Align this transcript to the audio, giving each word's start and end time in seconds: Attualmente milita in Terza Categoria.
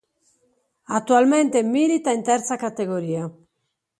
Attualmente 0.97 1.61
milita 1.61 2.09
in 2.09 2.23
Terza 2.23 2.55
Categoria. 2.55 3.31